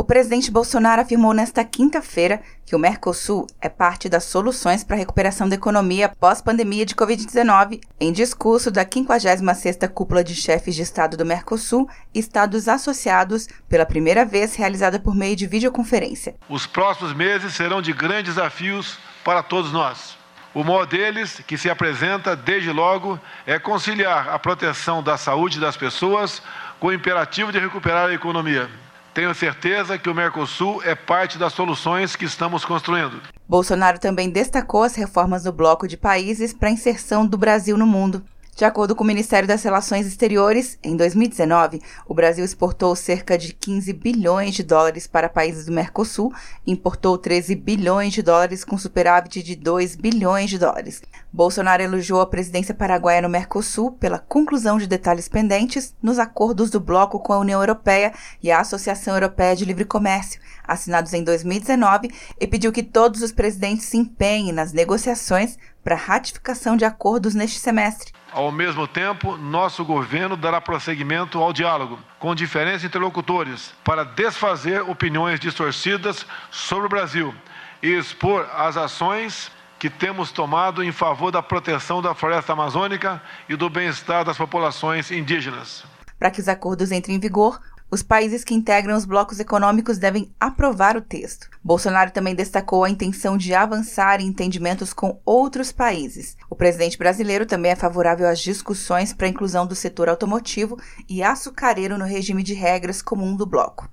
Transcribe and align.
O 0.00 0.04
presidente 0.04 0.48
Bolsonaro 0.48 1.02
afirmou 1.02 1.34
nesta 1.34 1.64
quinta-feira 1.64 2.40
que 2.64 2.76
o 2.76 2.78
Mercosul 2.78 3.48
é 3.60 3.68
parte 3.68 4.08
das 4.08 4.22
soluções 4.22 4.84
para 4.84 4.94
a 4.94 4.98
recuperação 4.98 5.48
da 5.48 5.56
economia 5.56 6.08
pós-pandemia 6.08 6.86
de 6.86 6.94
Covid-19, 6.94 7.80
em 7.98 8.12
discurso 8.12 8.70
da 8.70 8.84
56ª 8.84 9.88
Cúpula 9.88 10.22
de 10.22 10.36
Chefes 10.36 10.76
de 10.76 10.82
Estado 10.82 11.16
do 11.16 11.26
Mercosul 11.26 11.88
e 12.14 12.20
Estados 12.20 12.68
Associados, 12.68 13.48
pela 13.68 13.84
primeira 13.84 14.24
vez 14.24 14.54
realizada 14.54 15.00
por 15.00 15.16
meio 15.16 15.34
de 15.34 15.48
videoconferência. 15.48 16.36
Os 16.48 16.64
próximos 16.64 17.12
meses 17.12 17.54
serão 17.54 17.82
de 17.82 17.92
grandes 17.92 18.36
desafios 18.36 19.00
para 19.24 19.42
todos 19.42 19.72
nós. 19.72 20.16
O 20.54 20.62
maior 20.62 20.86
deles, 20.86 21.42
que 21.44 21.58
se 21.58 21.68
apresenta 21.68 22.36
desde 22.36 22.70
logo, 22.70 23.18
é 23.44 23.58
conciliar 23.58 24.28
a 24.28 24.38
proteção 24.38 25.02
da 25.02 25.16
saúde 25.16 25.58
das 25.58 25.76
pessoas 25.76 26.40
com 26.78 26.86
o 26.86 26.92
imperativo 26.92 27.50
de 27.50 27.58
recuperar 27.58 28.10
a 28.10 28.14
economia. 28.14 28.70
Tenho 29.14 29.34
certeza 29.34 29.98
que 29.98 30.08
o 30.08 30.14
Mercosul 30.14 30.82
é 30.82 30.94
parte 30.94 31.38
das 31.38 31.52
soluções 31.52 32.14
que 32.14 32.24
estamos 32.24 32.64
construindo. 32.64 33.20
Bolsonaro 33.48 33.98
também 33.98 34.30
destacou 34.30 34.82
as 34.82 34.94
reformas 34.94 35.44
do 35.44 35.52
bloco 35.52 35.88
de 35.88 35.96
países 35.96 36.52
para 36.52 36.68
a 36.68 36.72
inserção 36.72 37.26
do 37.26 37.36
Brasil 37.36 37.76
no 37.76 37.86
mundo. 37.86 38.22
De 38.58 38.64
acordo 38.64 38.96
com 38.96 39.04
o 39.04 39.06
Ministério 39.06 39.46
das 39.46 39.62
Relações 39.62 40.04
Exteriores, 40.04 40.80
em 40.82 40.96
2019, 40.96 41.80
o 42.08 42.12
Brasil 42.12 42.44
exportou 42.44 42.96
cerca 42.96 43.38
de 43.38 43.52
15 43.52 43.92
bilhões 43.92 44.52
de 44.52 44.64
dólares 44.64 45.06
para 45.06 45.28
países 45.28 45.66
do 45.66 45.70
Mercosul 45.70 46.34
importou 46.66 47.16
13 47.16 47.54
bilhões 47.54 48.12
de 48.12 48.20
dólares 48.20 48.64
com 48.64 48.76
superávit 48.76 49.44
de 49.44 49.54
2 49.54 49.94
bilhões 49.94 50.50
de 50.50 50.58
dólares. 50.58 51.00
Bolsonaro 51.32 51.84
elogiou 51.84 52.20
a 52.20 52.26
presidência 52.26 52.74
paraguaia 52.74 53.22
no 53.22 53.28
Mercosul 53.28 53.92
pela 53.92 54.18
conclusão 54.18 54.76
de 54.76 54.88
detalhes 54.88 55.28
pendentes 55.28 55.94
nos 56.02 56.18
acordos 56.18 56.68
do 56.68 56.80
bloco 56.80 57.20
com 57.20 57.32
a 57.32 57.38
União 57.38 57.60
Europeia 57.60 58.12
e 58.42 58.50
a 58.50 58.58
Associação 58.58 59.14
Europeia 59.14 59.54
de 59.54 59.64
Livre 59.64 59.84
Comércio, 59.84 60.40
assinados 60.66 61.14
em 61.14 61.22
2019, 61.22 62.10
e 62.40 62.46
pediu 62.48 62.72
que 62.72 62.82
todos 62.82 63.22
os 63.22 63.30
presidentes 63.30 63.84
se 63.84 63.96
empenhem 63.96 64.50
nas 64.50 64.72
negociações 64.72 65.56
para 65.84 65.94
ratificação 65.94 66.76
de 66.76 66.84
acordos 66.84 67.36
neste 67.36 67.60
semestre. 67.60 68.17
Ao 68.32 68.52
mesmo 68.52 68.86
tempo, 68.86 69.36
nosso 69.36 69.84
governo 69.84 70.36
dará 70.36 70.60
prosseguimento 70.60 71.38
ao 71.38 71.52
diálogo 71.52 71.98
com 72.18 72.34
diferentes 72.34 72.84
interlocutores 72.84 73.72
para 73.82 74.04
desfazer 74.04 74.82
opiniões 74.82 75.40
distorcidas 75.40 76.26
sobre 76.50 76.86
o 76.86 76.90
Brasil 76.90 77.34
e 77.82 77.88
expor 77.88 78.46
as 78.54 78.76
ações 78.76 79.50
que 79.78 79.88
temos 79.88 80.30
tomado 80.30 80.82
em 80.82 80.92
favor 80.92 81.30
da 81.30 81.42
proteção 81.42 82.02
da 82.02 82.14
floresta 82.14 82.52
amazônica 82.52 83.22
e 83.48 83.56
do 83.56 83.70
bem-estar 83.70 84.24
das 84.24 84.36
populações 84.36 85.10
indígenas. 85.10 85.84
Para 86.18 86.30
que 86.30 86.40
os 86.40 86.48
acordos 86.48 86.90
entrem 86.90 87.16
em 87.16 87.20
vigor, 87.20 87.60
os 87.90 88.02
países 88.02 88.44
que 88.44 88.54
integram 88.54 88.96
os 88.96 89.04
blocos 89.04 89.40
econômicos 89.40 89.98
devem 89.98 90.30
aprovar 90.38 90.96
o 90.96 91.00
texto. 91.00 91.48
Bolsonaro 91.64 92.10
também 92.10 92.34
destacou 92.34 92.84
a 92.84 92.90
intenção 92.90 93.36
de 93.36 93.54
avançar 93.54 94.20
em 94.20 94.26
entendimentos 94.26 94.92
com 94.92 95.20
outros 95.24 95.72
países. 95.72 96.36
O 96.50 96.54
presidente 96.54 96.98
brasileiro 96.98 97.46
também 97.46 97.72
é 97.72 97.76
favorável 97.76 98.28
às 98.28 98.40
discussões 98.40 99.12
para 99.12 99.26
a 99.26 99.30
inclusão 99.30 99.66
do 99.66 99.74
setor 99.74 100.08
automotivo 100.08 100.78
e 101.08 101.22
açucareiro 101.22 101.96
no 101.96 102.04
regime 102.04 102.42
de 102.42 102.54
regras 102.54 103.00
comum 103.00 103.34
do 103.34 103.46
bloco. 103.46 103.88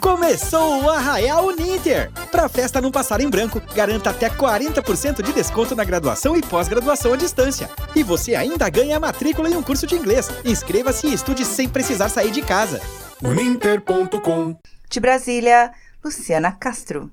Começou 0.00 0.84
o 0.84 0.90
Arraial 0.90 1.46
Uninter! 1.46 2.12
Para 2.30 2.44
a 2.44 2.48
festa 2.48 2.80
não 2.80 2.92
passar 2.92 3.20
em 3.20 3.28
branco, 3.28 3.60
garanta 3.74 4.10
até 4.10 4.30
40% 4.30 5.20
de 5.20 5.32
desconto 5.32 5.74
na 5.74 5.84
graduação 5.84 6.36
e 6.36 6.42
pós-graduação 6.42 7.12
à 7.12 7.16
distância. 7.16 7.68
E 7.94 8.02
você 8.02 8.34
ainda 8.34 8.68
ganha 8.68 8.96
a 8.96 9.00
matrícula 9.00 9.50
em 9.50 9.56
um 9.56 9.62
curso 9.62 9.86
de 9.86 9.96
inglês. 9.96 10.30
Inscreva-se 10.44 11.08
e 11.08 11.12
estude 11.12 11.44
sem 11.44 11.68
precisar 11.68 12.08
sair 12.08 12.30
de 12.30 12.40
casa. 12.40 12.80
Uninter.com 13.22 14.58
De 14.90 15.00
Brasília, 15.00 15.72
Luciana 16.04 16.58
Castro. 16.58 17.10